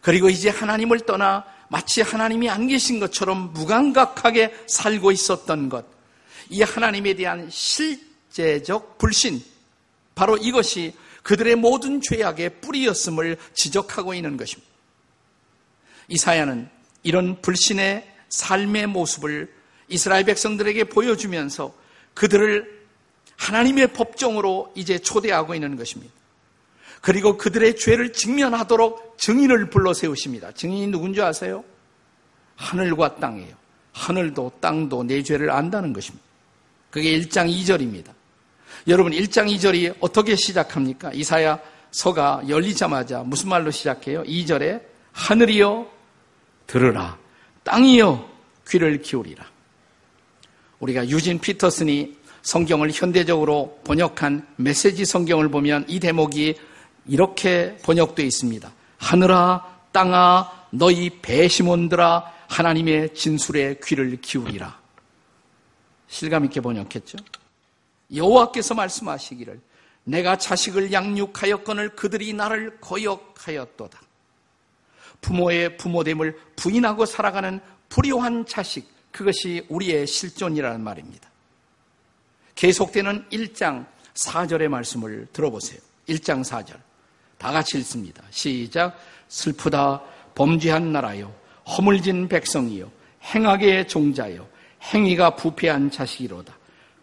그리고 0.00 0.28
이제 0.28 0.48
하나님을 0.50 1.00
떠나 1.00 1.44
마치 1.68 2.02
하나님이 2.02 2.50
안 2.50 2.66
계신 2.66 3.00
것처럼 3.00 3.52
무감각하게 3.52 4.64
살고 4.66 5.12
있었던 5.12 5.68
것. 5.68 5.86
이 6.50 6.62
하나님에 6.62 7.14
대한 7.14 7.48
실제적 7.50 8.98
불신, 8.98 9.42
바로 10.14 10.36
이것이 10.36 10.94
그들의 11.22 11.56
모든 11.56 12.00
죄악의 12.02 12.60
뿌리였음을 12.60 13.38
지적하고 13.54 14.14
있는 14.14 14.36
것입니다. 14.36 14.70
이사야는 16.08 16.68
이런 17.02 17.40
불신의 17.40 18.12
삶의 18.28 18.88
모습을 18.88 19.53
이스라엘 19.88 20.24
백성들에게 20.24 20.84
보여주면서 20.84 21.74
그들을 22.14 22.84
하나님의 23.36 23.92
법정으로 23.92 24.72
이제 24.74 24.98
초대하고 24.98 25.54
있는 25.54 25.76
것입니다. 25.76 26.12
그리고 27.00 27.36
그들의 27.36 27.76
죄를 27.76 28.12
직면하도록 28.12 29.18
증인을 29.18 29.68
불러 29.68 29.92
세우십니다. 29.92 30.52
증인이 30.52 30.86
누군지 30.86 31.20
아세요? 31.20 31.64
하늘과 32.56 33.16
땅이에요. 33.16 33.54
하늘도 33.92 34.52
땅도 34.60 35.04
내 35.04 35.22
죄를 35.22 35.50
안다는 35.50 35.92
것입니다. 35.92 36.24
그게 36.90 37.18
1장 37.18 37.50
2절입니다. 37.50 38.12
여러분 38.88 39.12
1장 39.12 39.54
2절이 39.54 39.96
어떻게 40.00 40.36
시작합니까? 40.36 41.12
이사야 41.12 41.60
서가 41.90 42.42
열리자마자 42.48 43.22
무슨 43.22 43.50
말로 43.50 43.70
시작해요? 43.70 44.22
2절에 44.24 44.82
하늘이여 45.12 45.90
들으라 46.66 47.18
땅이여 47.62 48.30
귀를 48.68 49.00
기울이라. 49.00 49.53
우리가 50.84 51.08
유진 51.08 51.38
피터슨이 51.38 52.16
성경을 52.42 52.90
현대적으로 52.92 53.80
번역한 53.84 54.46
메시지 54.56 55.04
성경을 55.06 55.48
보면 55.48 55.86
이 55.88 55.98
대목이 55.98 56.56
이렇게 57.06 57.76
번역되어 57.82 58.26
있습니다. 58.26 58.70
하늘아, 58.98 59.78
땅아, 59.92 60.66
너희 60.70 61.10
배심원들아, 61.22 62.32
하나님의 62.48 63.14
진술에 63.14 63.80
귀를 63.82 64.20
기울이라. 64.20 64.78
실감 66.08 66.44
있게 66.44 66.60
번역했죠. 66.60 67.16
여호와께서 68.14 68.74
말씀하시기를 68.74 69.60
내가 70.04 70.36
자식을 70.36 70.92
양육하였거늘 70.92 71.96
그들이 71.96 72.34
나를 72.34 72.78
거역하였도다. 72.80 74.00
부모의 75.22 75.78
부모됨을 75.78 76.38
부인하고 76.56 77.06
살아가는 77.06 77.60
불효한 77.88 78.44
자식, 78.44 78.93
그것이 79.14 79.64
우리의 79.68 80.08
실존이라는 80.08 80.80
말입니다. 80.82 81.30
계속되는 82.56 83.26
1장 83.30 83.86
4절의 84.14 84.66
말씀을 84.66 85.28
들어보세요. 85.32 85.78
1장 86.08 86.42
4절. 86.44 86.76
다 87.38 87.52
같이 87.52 87.78
읽습니다. 87.78 88.24
시작. 88.30 88.98
슬프다 89.28 90.02
범죄한 90.34 90.92
나라요. 90.92 91.32
허물진 91.64 92.26
백성이요. 92.26 92.90
행악의 93.22 93.86
종자요. 93.86 94.48
행위가 94.82 95.36
부패한 95.36 95.92
자식이로다. 95.92 96.52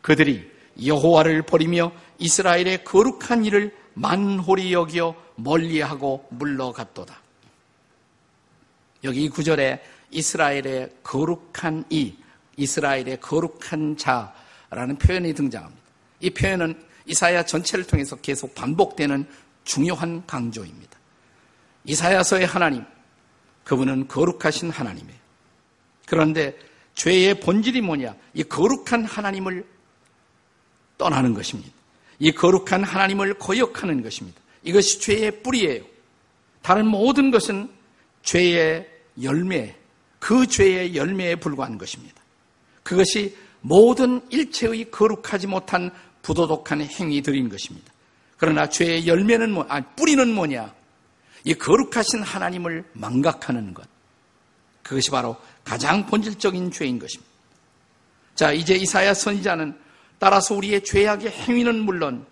그들이 0.01 0.51
여호와를 0.85 1.43
버리며 1.43 1.93
이스라엘의 2.19 2.83
거룩한 2.83 3.45
일을 3.45 3.73
만홀히 3.93 4.73
여겨 4.73 5.15
멀리하고 5.35 6.25
물러갔도다. 6.29 7.21
여기 9.03 9.23
이 9.23 9.29
구절에 9.29 9.83
이스라엘의 10.11 10.91
거룩한 11.03 11.85
이, 11.89 12.15
이스라엘의 12.57 13.19
거룩한 13.21 13.97
자라는 13.97 14.97
표현이 14.97 15.33
등장합니다. 15.33 15.81
이 16.19 16.29
표현은 16.29 16.91
이사야 17.05 17.45
전체를 17.45 17.85
통해서 17.85 18.15
계속 18.17 18.53
반복되는 18.53 19.27
중요한 19.63 20.25
강조입니다. 20.27 20.99
이사야서의 21.85 22.45
하나님, 22.45 22.83
그분은 23.63 24.07
거룩하신 24.07 24.69
하나님이에요. 24.69 25.19
그런데 26.05 26.57
죄의 26.93 27.39
본질이 27.39 27.81
뭐냐? 27.81 28.15
이 28.33 28.43
거룩한 28.43 29.05
하나님을 29.05 29.65
떠나는 30.97 31.33
것입니다. 31.33 31.71
이 32.19 32.31
거룩한 32.31 32.83
하나님을 32.83 33.35
거역하는 33.35 34.03
것입니다. 34.03 34.39
이것이 34.63 34.99
죄의 34.99 35.41
뿌리예요. 35.41 35.83
다른 36.61 36.85
모든 36.85 37.31
것은 37.31 37.69
죄의 38.21 38.90
열매, 39.23 39.75
그 40.19 40.47
죄의 40.47 40.95
열매에 40.95 41.35
불과한 41.35 41.77
것입니다. 41.77 42.21
그것이 42.83 43.35
모든 43.61 44.21
일체의 44.29 44.91
거룩하지 44.91 45.47
못한 45.47 45.91
부도덕한 46.21 46.81
행위들인 46.81 47.49
것입니다. 47.49 47.91
그러나 48.37 48.67
죄의 48.67 49.07
열매는 49.07 49.51
뭐, 49.51 49.65
아, 49.69 49.81
뿌리는 49.81 50.33
뭐냐? 50.33 50.73
이 51.43 51.53
거룩하신 51.53 52.23
하나님을 52.23 52.83
망각하는 52.93 53.73
것. 53.73 53.87
그것이 54.83 55.09
바로 55.11 55.37
가장 55.63 56.05
본질적인 56.05 56.71
죄인 56.71 56.99
것입니다. 56.99 57.31
자, 58.35 58.51
이제 58.51 58.75
이사야 58.75 59.13
선지자는 59.13 59.77
따라서 60.19 60.55
우리의 60.55 60.83
죄악의 60.83 61.29
행위는 61.29 61.79
물론 61.79 62.25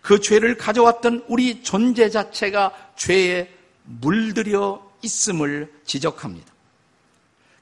그 0.00 0.20
죄를 0.20 0.56
가져왔던 0.56 1.24
우리 1.28 1.62
존재 1.62 2.08
자체가 2.10 2.92
죄에 2.96 3.52
물들여 3.84 4.85
있음을 5.06 5.72
지적합니다. 5.84 6.52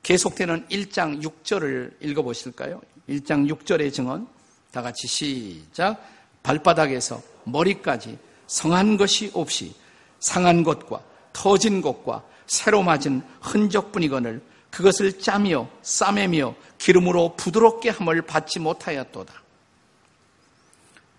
계속되는 0.02 0.66
1장 0.68 1.22
6절을 1.22 1.94
읽어보실까요? 2.00 2.80
1장 3.08 3.50
6절의 3.50 3.92
증언. 3.92 4.26
다 4.72 4.82
같이 4.82 5.06
시작. 5.06 6.04
발바닥에서 6.42 7.22
머리까지 7.44 8.18
성한 8.46 8.96
것이 8.96 9.30
없이 9.32 9.74
상한 10.20 10.62
것과 10.62 11.02
터진 11.32 11.80
것과 11.80 12.22
새로 12.46 12.82
맞은 12.82 13.22
흔적뿐이거늘 13.40 14.42
그것을 14.70 15.18
짜며 15.18 15.68
싸매며 15.82 16.54
기름으로 16.78 17.36
부드럽게 17.36 17.90
함을 17.90 18.22
받지 18.22 18.58
못하였도다. 18.58 19.42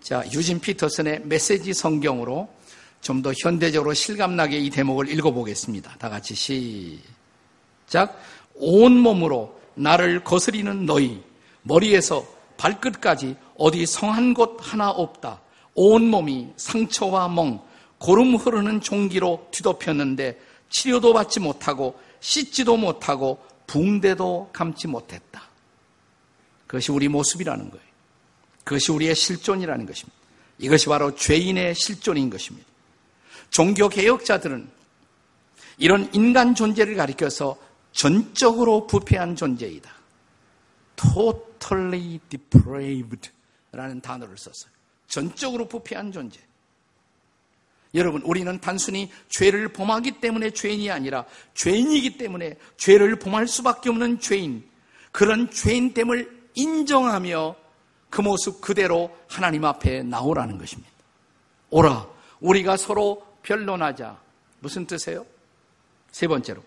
자, 0.02 0.24
유진 0.32 0.60
피터슨의 0.60 1.22
메시지 1.24 1.74
성경으로 1.74 2.50
좀 3.06 3.22
더 3.22 3.32
현대적으로 3.38 3.94
실감나게 3.94 4.58
이 4.58 4.72
대목을 4.72 5.10
읽어보겠습니다. 5.10 5.96
다 6.00 6.10
같이 6.10 6.34
시작. 6.34 8.20
온몸으로 8.56 9.62
나를 9.76 10.24
거스리는 10.24 10.88
너희, 10.88 11.22
머리에서 11.62 12.26
발끝까지 12.58 13.36
어디 13.60 13.86
성한 13.86 14.34
곳 14.34 14.58
하나 14.60 14.90
없다. 14.90 15.40
온몸이 15.76 16.54
상처와 16.58 17.28
멍, 17.28 17.62
고름 18.00 18.38
흐르는 18.38 18.82
종기로 18.82 19.50
뒤덮였는데 19.52 20.40
치료도 20.72 21.14
받지 21.14 21.40
못하고 21.40 22.00
씻지도 22.22 22.76
못하고 22.76 23.38
붕대도 23.68 24.50
감지 24.52 24.88
못했다. 24.88 25.44
그것이 26.66 26.92
우리 26.92 27.08
모습이라는 27.08 27.70
거예요. 27.70 27.86
그것이 28.64 28.92
우리의 28.92 29.14
실존이라는 29.14 29.86
것입니다. 29.86 30.18
이것이 30.58 30.88
바로 30.88 31.14
죄인의 31.14 31.76
실존인 31.76 32.32
것입니다. 32.32 32.75
종교 33.50 33.90
개혁자들은 33.90 34.70
이런 35.78 36.10
인간 36.14 36.56
존재를 36.56 36.96
가리켜서 36.96 37.58
전적으로 37.92 38.88
부패한 38.88 39.36
존재이다. 39.36 39.92
totally 40.96 42.20
depraved 42.30 43.30
라는 43.72 44.02
단어를 44.02 44.38
썼어요. 44.38 44.72
전적으로 45.08 45.68
부패한 45.68 46.12
존재. 46.12 46.40
여러분, 47.94 48.22
우리는 48.24 48.60
단순히 48.60 49.10
죄를 49.30 49.70
범하기 49.70 50.20
때문에 50.20 50.52
죄인이 50.52 50.92
아니라 50.92 51.26
죄인이기 51.54 52.18
때문에 52.18 52.58
죄를 52.78 53.18
범할 53.18 53.48
수밖에 53.48 53.90
없는 53.90 54.20
죄인, 54.20 54.68
그런 55.12 55.50
죄인됨을 55.50 56.50
인정하며 56.56 57.56
그 58.10 58.22
모습 58.22 58.60
그대로 58.60 59.16
하나님 59.30 59.64
앞에 59.64 60.04
나오라는 60.04 60.58
것입니다. 60.58 60.92
오라, 61.70 62.08
우리가 62.42 62.76
서로 62.76 63.26
변론하자. 63.46 64.18
무슨 64.60 64.86
뜻이에요? 64.86 65.26
세 66.12 66.28
번째로. 66.28 66.64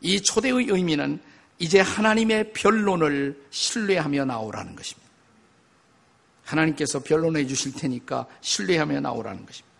이 0.00 0.20
초대의 0.20 0.66
의미는 0.68 1.20
이제 1.58 1.80
하나님의 1.80 2.52
변론을 2.52 3.46
신뢰하며 3.50 4.24
나오라는 4.24 4.74
것입니다. 4.74 5.08
하나님께서 6.44 7.00
변론해 7.00 7.46
주실 7.46 7.72
테니까 7.72 8.26
신뢰하며 8.40 9.00
나오라는 9.00 9.46
것입니다. 9.46 9.74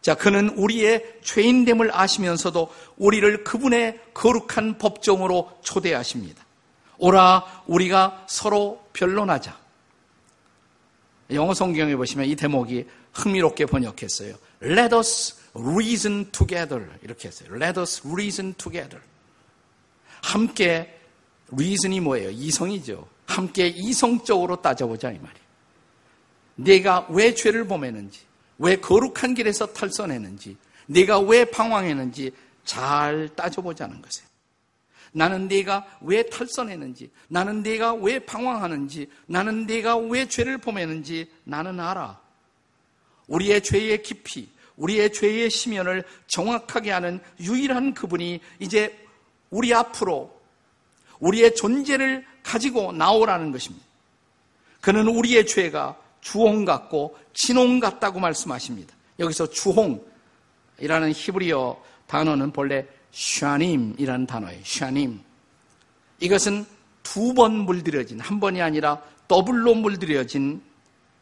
자, 0.00 0.14
그는 0.14 0.48
우리의 0.50 1.20
죄인됨을 1.22 1.90
아시면서도 1.94 2.72
우리를 2.96 3.44
그분의 3.44 4.00
거룩한 4.14 4.78
법정으로 4.78 5.58
초대하십니다. 5.62 6.44
오라, 6.98 7.64
우리가 7.66 8.24
서로 8.28 8.86
변론하자. 8.92 9.58
영어 11.32 11.54
성경에 11.54 11.94
보시면 11.96 12.26
이 12.26 12.36
대목이 12.36 12.86
흥미롭게 13.12 13.66
번역했어요. 13.66 14.36
Let 14.62 14.94
us 14.94 15.36
reason 15.54 16.30
together. 16.30 16.88
이렇게 17.02 17.28
했어요. 17.28 17.50
Let 17.54 17.78
us 17.80 18.06
reason 18.06 18.54
together. 18.54 19.02
함께 20.22 20.98
reason이 21.52 22.00
뭐예요? 22.00 22.30
이성이죠. 22.30 23.08
함께 23.26 23.68
이성적으로 23.68 24.60
따져보자 24.60 25.10
이 25.10 25.18
말이에요. 25.18 25.40
내가 26.56 27.06
왜 27.08 27.34
죄를 27.34 27.66
범했는지, 27.66 28.20
왜 28.58 28.76
거룩한 28.76 29.34
길에서 29.34 29.66
탈선했는지, 29.72 30.56
내가 30.86 31.18
왜 31.18 31.44
방황했는지 31.44 32.32
잘 32.64 33.30
따져보자는 33.34 34.02
것이에요. 34.02 34.28
나는 35.12 35.48
내가 35.48 35.86
왜 36.02 36.22
탈선했는지, 36.24 37.10
나는 37.28 37.62
내가 37.62 37.94
왜 37.94 38.18
방황하는지, 38.18 39.08
나는 39.26 39.66
내가 39.66 39.96
왜 39.96 40.28
죄를 40.28 40.58
범했는지 40.58 41.30
나는 41.44 41.80
알아. 41.80 42.20
우리의 43.30 43.62
죄의 43.62 44.02
깊이, 44.02 44.48
우리의 44.76 45.12
죄의 45.12 45.50
심연을 45.50 46.04
정확하게 46.26 46.90
하는 46.90 47.20
유일한 47.40 47.94
그분이 47.94 48.40
이제 48.58 48.96
우리 49.50 49.72
앞으로 49.72 50.38
우리의 51.20 51.54
존재를 51.54 52.26
가지고 52.42 52.92
나오라는 52.92 53.52
것입니다. 53.52 53.86
그는 54.80 55.06
우리의 55.06 55.46
죄가 55.46 55.96
주홍 56.20 56.64
같고 56.64 57.18
진홍 57.34 57.80
같다고 57.80 58.20
말씀하십니다. 58.20 58.94
여기서 59.18 59.50
주홍이라는 59.50 61.12
히브리어 61.14 61.82
단어는 62.06 62.52
본래 62.52 62.86
샤님이라는 63.12 64.26
단어예요. 64.26 64.60
샤님. 64.64 65.20
이것은 66.20 66.64
두 67.02 67.34
번 67.34 67.52
물들여진 67.52 68.20
한 68.20 68.40
번이 68.40 68.60
아니라 68.62 69.02
더블로 69.28 69.74
물들여진 69.74 70.62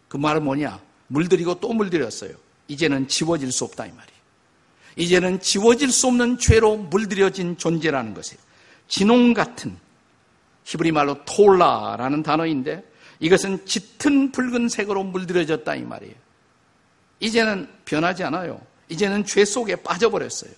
그 0.09 0.17
말은 0.17 0.45
뭐냐? 0.45 0.81
물들이고 1.09 1.61
또 1.61 1.73
물들였어요. 1.73 2.33
이제는 2.69 3.09
지워질 3.09 3.51
수 3.53 3.65
없다 3.65 3.87
이 3.87 3.91
말이에요. 3.91 4.19
이제는 4.97 5.41
지워질 5.41 5.91
수 5.93 6.09
없는 6.09 6.39
죄로 6.39 6.77
물들여진 6.77 7.57
존재라는 7.57 8.15
것이에요. 8.15 8.41
진홍 8.89 9.35
같은 9.35 9.77
히브리 10.65 10.93
말로 10.93 11.25
톨라라는 11.25 12.23
단어인데 12.23 12.85
이것은 13.21 13.65
짙은 13.65 14.33
붉은색으로 14.33 15.05
물들여졌다 15.05 15.75
이 15.75 15.83
말이에요. 15.83 16.15
이제는 17.21 17.69
변하지 17.85 18.25
않아요. 18.25 18.61
이제는 18.89 19.25
죄 19.25 19.45
속에 19.45 19.77
빠져버렸어요. 19.77 20.51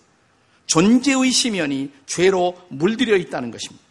존재의 0.66 1.30
시면이 1.30 1.92
죄로 2.06 2.56
물들여 2.68 3.16
있다는 3.16 3.50
것입니다. 3.50 3.84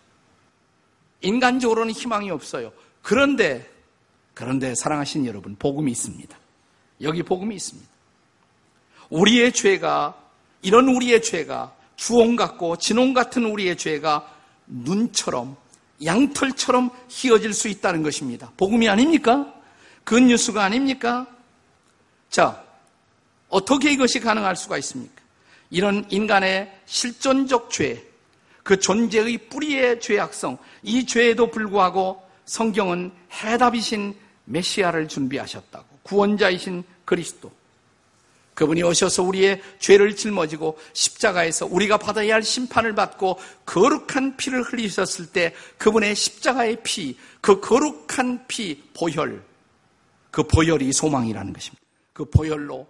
인간적으로는 1.21 1.91
희망이 1.91 2.31
없어요. 2.31 2.71
그런데, 3.01 3.69
그런데 4.33 4.73
사랑하신 4.75 5.25
여러분, 5.25 5.55
복음이 5.57 5.91
있습니다. 5.91 6.37
여기 7.01 7.23
복음이 7.23 7.55
있습니다. 7.55 7.89
우리의 9.09 9.53
죄가, 9.53 10.15
이런 10.61 10.87
우리의 10.87 11.21
죄가, 11.21 11.73
주홍 11.95 12.35
같고 12.35 12.77
진홍 12.77 13.13
같은 13.13 13.45
우리의 13.45 13.77
죄가 13.77 14.31
눈처럼, 14.67 15.57
양털처럼 16.03 16.91
휘어질 17.09 17.53
수 17.53 17.67
있다는 17.67 18.03
것입니다. 18.03 18.51
복음이 18.57 18.87
아닙니까? 18.87 19.53
그 20.03 20.17
뉴스가 20.17 20.63
아닙니까? 20.63 21.27
자, 22.29 22.63
어떻게 23.49 23.91
이것이 23.91 24.19
가능할 24.19 24.55
수가 24.55 24.77
있습니까? 24.77 25.21
이런 25.71 26.05
인간의 26.09 26.71
실존적 26.85 27.69
죄, 27.71 28.07
그 28.63 28.79
존재의 28.79 29.49
뿌리의 29.49 29.99
죄악성, 29.99 30.57
이 30.83 31.05
죄에도 31.05 31.49
불구하고 31.49 32.23
성경은 32.45 33.11
해답이신 33.31 34.15
메시아를 34.45 35.07
준비하셨다고. 35.07 35.88
구원자이신 36.09 36.83
그리스도. 37.05 37.51
그분이 38.55 38.83
오셔서 38.83 39.23
우리의 39.23 39.61
죄를 39.79 40.15
짊어지고 40.15 40.77
십자가에서 40.91 41.65
우리가 41.67 41.97
받아야 41.97 42.33
할 42.33 42.43
심판을 42.43 42.93
받고 42.93 43.39
거룩한 43.65 44.35
피를 44.35 44.63
흘리셨을 44.63 45.27
때 45.27 45.53
그분의 45.77 46.15
십자가의 46.15 46.79
피, 46.83 47.17
그 47.39 47.61
거룩한 47.61 48.47
피, 48.47 48.83
보혈, 48.93 49.41
그 50.31 50.43
보혈이 50.43 50.91
소망이라는 50.91 51.53
것입니다. 51.53 51.81
그 52.11 52.25
보혈로 52.25 52.87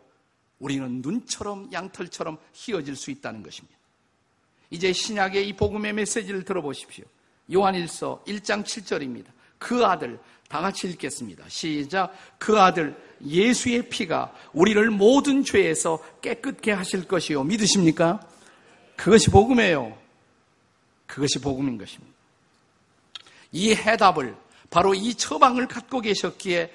우리는 0.58 1.02
눈처럼 1.04 1.70
양털처럼 1.72 2.38
휘어질 2.56 2.96
수 2.96 3.12
있다는 3.12 3.44
것입니다. 3.44 3.78
이제 4.72 4.92
신약의 4.92 5.48
이 5.48 5.54
복음의 5.54 5.94
메시지를 5.94 6.46
들어보십시오. 6.46 7.06
요한일서 7.54 8.24
1장 8.26 8.64
7절입니다. 8.64 9.28
그 9.60 9.86
아들 9.86 10.20
다 10.48 10.62
같이 10.62 10.88
읽겠습니다. 10.90 11.46
시작. 11.48 12.12
그 12.40 12.60
아들 12.60 12.96
예수의 13.26 13.90
피가 13.90 14.34
우리를 14.54 14.90
모든 14.92 15.44
죄에서 15.44 16.00
깨끗게 16.22 16.72
하실 16.72 17.08
것이요. 17.08 17.44
믿으십니까? 17.44 18.22
그것이 18.96 19.30
복음이에요. 19.30 19.98
그것이 21.06 21.40
복음인 21.40 21.78
것입니다. 21.78 22.14
이 23.52 23.74
해답을 23.74 24.36
바로 24.70 24.94
이 24.94 25.16
처방을 25.16 25.68
갖고 25.68 26.02
계셨기에 26.02 26.72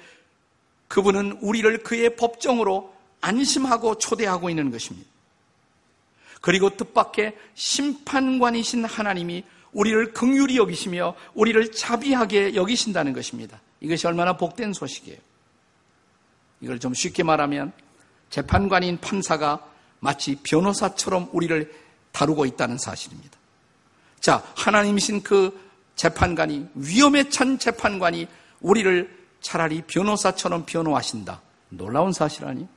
그분은 0.87 1.39
우리를 1.41 1.83
그의 1.83 2.15
법정으로 2.15 2.93
안심하고 3.21 3.97
초대하고 3.97 4.49
있는 4.49 4.71
것입니다. 4.71 5.09
그리고 6.41 6.69
뜻밖의 6.75 7.35
심판관이신 7.55 8.85
하나님이 8.85 9.43
우리를 9.71 10.13
긍휼히 10.13 10.57
여기시며 10.57 11.15
우리를 11.33 11.71
자비하게 11.71 12.55
여기신다는 12.55 13.13
것입니다. 13.13 13.59
이것이 13.81 14.05
얼마나 14.07 14.37
복된 14.37 14.73
소식이에요. 14.73 15.17
이걸 16.65 16.79
좀 16.79 16.95
쉽게 16.95 17.21
말하면 17.21 17.73
재판관인 18.31 18.99
판사가 18.99 19.63
마치 19.99 20.35
변호사처럼 20.41 21.29
우리를 21.31 21.71
다루고 22.11 22.47
있다는 22.47 22.79
사실입니다. 22.79 23.37
자, 24.19 24.43
하나님이신 24.55 25.21
그 25.21 25.57
재판관이 25.95 26.67
위엄에 26.73 27.29
찬 27.29 27.59
재판관이 27.59 28.27
우리를 28.61 29.15
차라리 29.41 29.83
변호사처럼 29.83 30.65
변호하신다. 30.65 31.39
놀라운 31.69 32.11
사실 32.11 32.45
아니? 32.45 32.67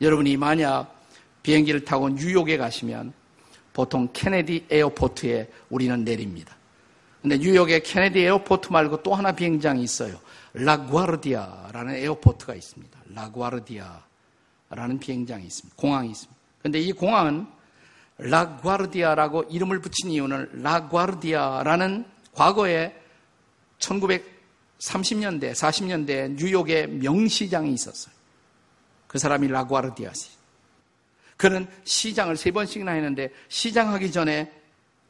여러분이 0.00 0.36
만약 0.36 0.92
비행기를 1.44 1.84
타고 1.84 2.08
뉴욕에 2.08 2.56
가시면 2.56 3.12
보통 3.72 4.08
케네디 4.12 4.66
airport에 4.68 5.48
우리는 5.70 6.02
내립니다. 6.02 6.56
근데 7.22 7.38
뉴욕의 7.38 7.84
케네디 7.84 8.18
airport 8.18 8.72
말고 8.72 9.04
또 9.04 9.14
하나 9.14 9.30
비행장이 9.30 9.80
있어요. 9.84 10.18
라구아르디아라는 10.56 11.94
airport가 11.96 12.54
있습니다. 12.54 12.98
라구아르디아라는 13.10 14.98
비행장이 15.00 15.44
있습니다. 15.44 15.76
공항이 15.76 16.10
있습니다. 16.10 16.40
근데 16.62 16.80
이 16.80 16.92
공항은 16.92 17.46
라구아르디아라고 18.18 19.44
이름을 19.44 19.80
붙인 19.80 20.10
이유는 20.10 20.62
라구아르디아라는 20.62 22.06
과거에 22.32 22.98
1930년대, 23.78 25.52
40년대 25.52 26.36
뉴욕에 26.36 26.86
명시장이 26.86 27.72
있었어요. 27.74 28.14
그 29.06 29.18
사람이 29.18 29.48
라구아르디아시. 29.48 30.30
그는 31.36 31.66
시장을 31.84 32.36
세 32.36 32.50
번씩이나 32.50 32.92
했는데 32.92 33.30
시장하기 33.48 34.10
전에 34.10 34.50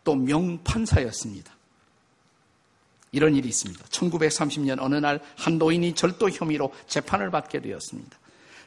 또 0.02 0.16
명판사였습니다. 0.16 1.55
이런 3.16 3.34
일이 3.34 3.48
있습니다. 3.48 3.82
1930년 3.86 4.76
어느 4.80 4.94
날 4.96 5.20
한 5.36 5.58
노인이 5.58 5.94
절도 5.94 6.30
혐의로 6.30 6.72
재판을 6.86 7.30
받게 7.30 7.60
되었습니다. 7.60 8.18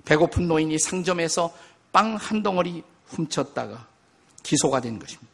배고픈 0.06 0.48
노인이 0.48 0.78
상점에서 0.80 1.54
빵 1.92 2.16
한 2.16 2.42
덩어리 2.42 2.84
훔쳤다가 3.08 3.88
기소가 4.44 4.82
된 4.82 4.98
것입니다. 5.00 5.28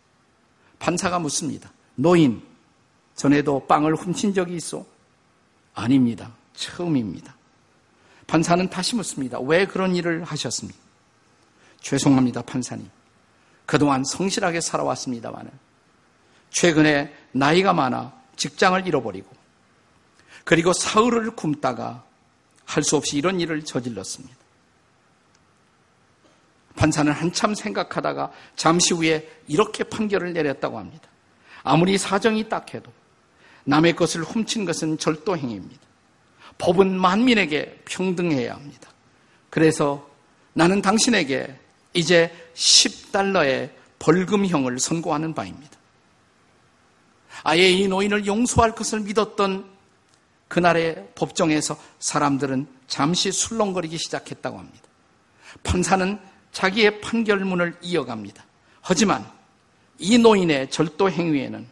판사가 0.79 1.19
묻습니다. 1.19 1.71
노인, 1.95 2.41
전에도 3.15 3.65
빵을 3.67 3.95
훔친 3.95 4.33
적이 4.33 4.55
있어? 4.55 4.85
아닙니다. 5.73 6.33
처음입니다. 6.53 7.35
판사는 8.27 8.69
다시 8.69 8.95
묻습니다. 8.95 9.39
왜 9.39 9.65
그런 9.65 9.95
일을 9.95 10.23
하셨습니까? 10.23 10.79
죄송합니다, 11.81 12.41
판사님. 12.41 12.89
그동안 13.65 14.03
성실하게 14.03 14.61
살아왔습니다만 14.61 15.49
최근에 16.49 17.13
나이가 17.31 17.73
많아 17.73 18.13
직장을 18.35 18.85
잃어버리고 18.87 19.29
그리고 20.43 20.73
사흘을 20.73 21.31
굶다가 21.31 22.03
할 22.65 22.83
수 22.83 22.95
없이 22.95 23.17
이런 23.17 23.39
일을 23.39 23.63
저질렀습니다. 23.63 24.35
판사는 26.75 27.11
한참 27.11 27.55
생각하다가 27.55 28.31
잠시 28.55 28.93
후에 28.93 29.29
이렇게 29.47 29.83
판결을 29.83 30.33
내렸다고 30.33 30.77
합니다. 30.77 31.07
아무리 31.63 31.97
사정이 31.97 32.49
딱해도 32.49 32.91
남의 33.63 33.95
것을 33.95 34.23
훔친 34.23 34.65
것은 34.65 34.97
절도 34.97 35.37
행위입니다. 35.37 35.81
법은 36.57 36.99
만민에게 36.99 37.81
평등해야 37.85 38.53
합니다. 38.53 38.89
그래서 39.49 40.09
나는 40.53 40.81
당신에게 40.81 41.55
이제 41.93 42.31
10달러의 42.55 43.71
벌금형을 43.99 44.79
선고하는 44.79 45.33
바입니다. 45.33 45.77
아예 47.47 47.69
이 47.69 47.87
노인을 47.87 48.25
용서할 48.25 48.73
것을 48.73 49.01
믿었던 49.01 49.69
그날의 50.47 51.09
법정에서 51.13 51.77
사람들은 51.99 52.65
잠시 52.87 53.31
술렁거리기 53.31 53.99
시작했다고 53.99 54.57
합니다. 54.57 54.81
판사는 55.63 56.19
자기의 56.51 57.01
판결문을 57.01 57.77
이어갑니다. 57.83 58.43
하지만 58.81 59.29
이 59.99 60.17
노인의 60.17 60.71
절도 60.71 61.11
행위에는 61.11 61.67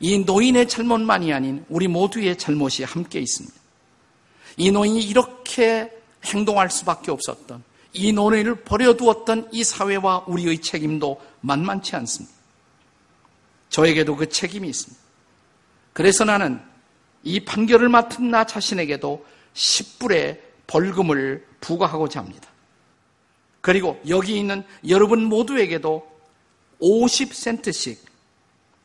이 0.00 0.18
노인의 0.18 0.68
잘못만이 0.68 1.32
아닌 1.32 1.64
우리 1.70 1.88
모두의 1.88 2.36
잘못이 2.36 2.84
함께 2.84 3.18
있습니다. 3.18 3.56
이 4.58 4.70
노인이 4.70 5.00
이렇게 5.00 5.90
행동할 6.26 6.70
수밖에 6.70 7.10
없었던 7.10 7.64
이 7.94 8.12
노인을 8.12 8.64
버려두었던 8.64 9.48
이 9.52 9.64
사회와 9.64 10.24
우리의 10.26 10.60
책임도 10.60 11.22
만만치 11.40 11.96
않습니다. 11.96 12.36
저에게도 13.70 14.16
그 14.16 14.28
책임이 14.28 14.68
있습니다. 14.68 15.05
그래서 15.96 16.24
나는 16.24 16.60
이 17.22 17.40
판결을 17.40 17.88
맡은 17.88 18.30
나 18.30 18.44
자신에게도 18.44 19.24
10불의 19.54 20.38
벌금을 20.66 21.46
부과하고자 21.62 22.20
합니다. 22.20 22.50
그리고 23.62 23.98
여기 24.06 24.36
있는 24.38 24.62
여러분 24.86 25.24
모두에게도 25.24 26.06
50센트씩 26.82 27.96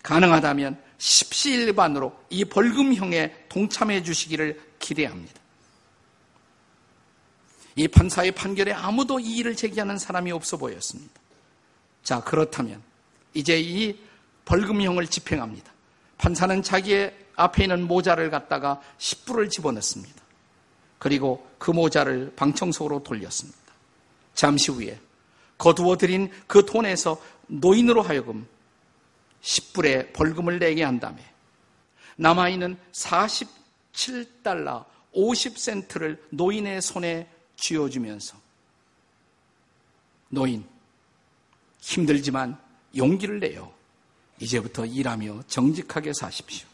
가능하다면 0.03 0.81
십시일반으로 0.99 2.17
이 2.29 2.45
벌금형에 2.45 3.47
동참해 3.49 4.03
주시기를 4.03 4.61
기대합니다. 4.79 5.33
이 7.75 7.89
판사의 7.89 8.31
판결에 8.31 8.71
아무도 8.71 9.19
이의를 9.19 9.57
제기하는 9.57 9.97
사람이 9.97 10.31
없어 10.31 10.55
보였습니다. 10.55 11.11
자, 12.03 12.23
그렇다면 12.23 12.81
이제 13.33 13.59
이 13.59 13.99
벌금형을 14.45 15.07
집행합니다. 15.07 15.70
판사는 16.21 16.61
자기의 16.61 17.17
앞에 17.35 17.63
있는 17.63 17.87
모자를 17.87 18.29
갖다가 18.29 18.79
10불을 18.99 19.49
집어넣습니다. 19.49 20.21
그리고 20.99 21.49
그 21.57 21.71
모자를 21.71 22.31
방청석으로 22.35 23.01
돌렸습니다. 23.01 23.57
잠시 24.35 24.69
후에 24.69 24.99
거두어 25.57 25.97
들인 25.97 26.31
그 26.45 26.63
돈에서 26.63 27.19
노인으로 27.47 28.03
하여금 28.03 28.47
10불의 29.41 30.13
벌금을 30.13 30.59
내게 30.59 30.83
한 30.83 30.99
다음에 30.99 31.25
남아있는 32.17 32.77
47달러 32.91 34.85
50센트를 35.15 36.19
노인의 36.29 36.83
손에 36.83 37.27
쥐어주면서 37.55 38.37
노인 40.29 40.63
힘들지만 41.79 42.59
용기를 42.95 43.39
내요. 43.39 43.80
이제부터 44.41 44.85
일하며 44.85 45.43
정직하게 45.47 46.13
사십시오. 46.13 46.67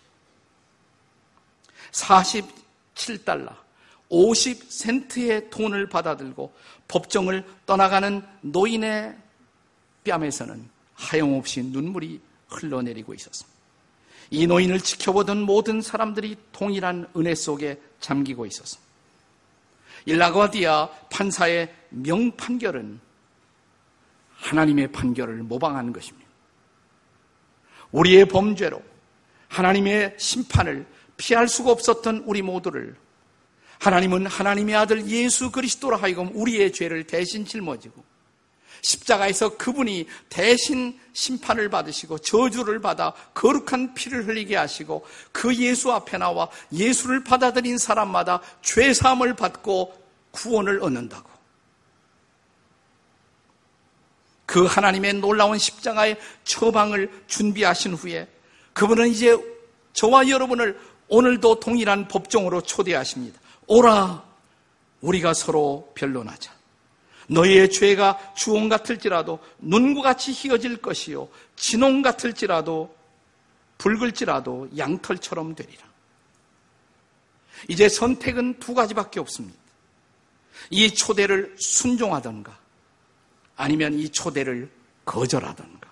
47달러, 1.92 3.56
50센트의 4.10 5.50
돈을 5.50 5.90
받아들고 5.90 6.54
법정을 6.88 7.46
떠나가는 7.66 8.24
노인의 8.42 9.16
뺨에서는 10.06 10.70
하염없이 10.96 11.64
눈물이 11.64 12.22
흘러내리고 12.48 13.14
있었습니다. 13.14 13.58
이 14.30 14.48
노인을 14.48 14.80
지켜보던 14.80 15.42
모든 15.42 15.82
사람들이 15.82 16.38
동일한 16.52 17.08
은혜 17.16 17.36
속에 17.36 17.82
잠기고 18.00 18.46
있었습니다. 18.46 18.88
일라과디아 20.06 20.90
판사의 21.12 21.74
명판결은 21.90 23.00
하나님의 24.36 24.92
판결을 24.92 25.44
모방하는 25.44 25.92
것입니다. 25.92 26.27
우리의 27.92 28.26
범죄로 28.26 28.82
하나님의 29.48 30.16
심판을 30.18 30.86
피할 31.18 31.48
수가 31.48 31.72
없었던 31.72 32.24
우리 32.26 32.42
모두를 32.42 32.96
하나님은 33.80 34.26
하나님의 34.26 34.76
아들 34.76 35.08
예수 35.08 35.52
그리스도로 35.52 35.98
하여금 35.98 36.32
우리의 36.34 36.74
죄를 36.74 37.06
대신 37.06 37.46
짊어지고 37.46 38.04
십자가에서 38.82 39.58
그분이 39.58 40.08
대신 40.30 41.00
심판을 41.14 41.70
받으시고 41.70 42.20
저주를 42.20 42.80
받아 42.80 43.14
거룩한 43.34 43.94
피를 43.94 44.28
흘리게 44.28 44.56
하시고 44.56 45.06
그 45.32 45.56
예수 45.56 45.92
앞에 45.92 46.18
나와 46.18 46.50
예수를 46.72 47.24
받아들인 47.24 47.78
사람마다 47.78 48.42
죄 48.62 48.94
사함을 48.94 49.36
받고 49.36 50.08
구원을 50.32 50.84
얻는다고. 50.84 51.37
그 54.48 54.66
하나님의 54.66 55.16
놀라운 55.16 55.58
십자가의 55.58 56.18
처방을 56.46 57.12
준비하신 57.28 57.94
후에 57.94 58.28
그분은 58.74 59.10
이제 59.10 59.38
저와 59.94 60.30
여러분을 60.30 60.80
오늘도 61.10 61.60
동일한 61.60 62.08
법정으로 62.08 62.62
초대하십니다. 62.62 63.40
오라, 63.68 64.24
우리가 65.02 65.34
서로 65.34 65.92
변론하자. 65.96 66.56
너희의 67.28 67.70
죄가 67.70 68.34
주홍 68.36 68.70
같을지라도 68.70 69.40
눈과 69.60 70.02
같이 70.02 70.32
희어질 70.32 70.78
것이요. 70.78 71.28
진홍 71.58 72.02
같을지라도 72.02 72.96
붉을지라도 73.78 74.70
양털처럼 74.78 75.56
되리라. 75.56 75.84
이제 77.68 77.90
선택은 77.90 78.60
두 78.60 78.74
가지밖에 78.74 79.20
없습니다. 79.20 79.58
이 80.70 80.90
초대를 80.94 81.56
순종하던가 81.60 82.58
아니면 83.58 83.94
이 83.94 84.08
초대를 84.10 84.70
거절하던가. 85.04 85.90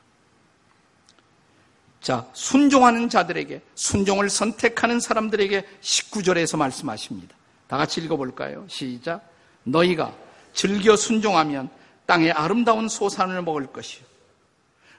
자, 1.99 2.29
순종하는 2.33 3.09
자들에게, 3.09 3.61
순종을 3.73 4.29
선택하는 4.29 4.99
사람들에게 4.99 5.65
19절에서 5.81 6.57
말씀하십니다. 6.57 7.35
다 7.67 7.77
같이 7.77 7.99
읽어볼까요? 8.01 8.65
시작. 8.69 9.27
너희가 9.63 10.15
즐겨 10.53 10.95
순종하면 10.95 11.69
땅의 12.05 12.31
아름다운 12.31 12.87
소산을 12.87 13.41
먹을 13.41 13.65
것이요. 13.67 14.05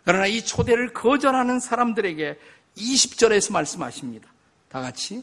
그러나 0.04 0.26
이 0.26 0.44
초대를 0.44 0.92
거절하는 0.92 1.60
사람들에게 1.60 2.38
20절에서 2.76 3.52
말씀하십니다. 3.52 4.28
다 4.68 4.80
같이. 4.80 5.22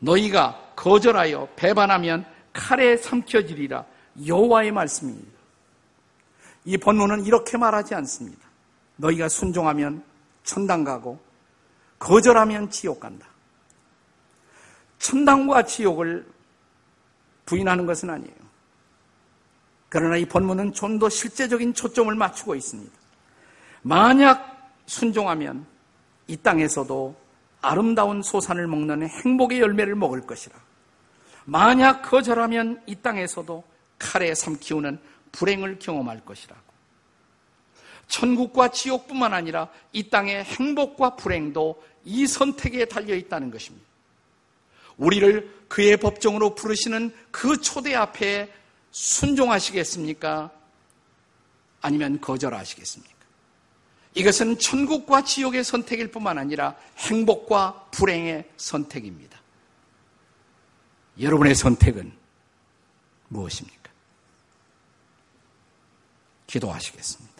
너희가 0.00 0.72
거절하여 0.76 1.48
배반하면 1.56 2.26
칼에 2.52 2.98
삼켜지리라. 2.98 3.86
여호와의 4.26 4.72
말씀입니다. 4.72 5.41
이 6.64 6.76
본문은 6.76 7.24
이렇게 7.24 7.56
말하지 7.56 7.94
않습니다. 7.94 8.40
너희가 8.96 9.28
순종하면 9.28 10.02
천당 10.44 10.84
가고 10.84 11.20
거절하면 11.98 12.70
지옥 12.70 13.00
간다. 13.00 13.26
천당과 14.98 15.64
지옥을 15.64 16.26
부인하는 17.44 17.86
것은 17.86 18.10
아니에요. 18.10 18.42
그러나 19.88 20.16
이 20.16 20.24
본문은 20.24 20.72
좀 20.72 20.98
더 20.98 21.08
실제적인 21.08 21.74
초점을 21.74 22.14
맞추고 22.14 22.54
있습니다. 22.54 22.92
만약 23.82 24.72
순종하면 24.86 25.66
이 26.28 26.36
땅에서도 26.36 27.14
아름다운 27.60 28.22
소산을 28.22 28.66
먹는 28.66 29.08
행복의 29.08 29.60
열매를 29.60 29.94
먹을 29.94 30.20
것이라. 30.22 30.56
만약 31.44 32.02
거절하면 32.02 32.82
이 32.86 32.96
땅에서도 32.96 33.64
칼에 33.98 34.34
삼키우는 34.34 34.98
불행을 35.32 35.78
경험할 35.78 36.24
것이라고. 36.24 36.60
천국과 38.08 38.68
지옥뿐만 38.68 39.32
아니라 39.32 39.68
이 39.92 40.10
땅의 40.10 40.44
행복과 40.44 41.16
불행도 41.16 41.82
이 42.04 42.26
선택에 42.26 42.84
달려 42.84 43.14
있다는 43.14 43.50
것입니다. 43.50 43.86
우리를 44.98 45.64
그의 45.68 45.96
법정으로 45.96 46.54
부르시는 46.54 47.14
그 47.30 47.60
초대 47.60 47.94
앞에 47.94 48.52
순종하시겠습니까? 48.90 50.50
아니면 51.80 52.20
거절하시겠습니까? 52.20 53.12
이것은 54.14 54.58
천국과 54.58 55.24
지옥의 55.24 55.64
선택일 55.64 56.10
뿐만 56.10 56.36
아니라 56.36 56.76
행복과 56.98 57.88
불행의 57.92 58.50
선택입니다. 58.58 59.40
여러분의 61.20 61.54
선택은 61.54 62.12
무엇입니까? 63.28 63.81
기도하시겠습니다. 66.52 67.31